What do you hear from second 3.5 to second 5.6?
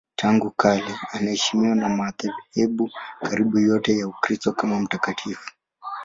yote ya Ukristo kama mtakatifu.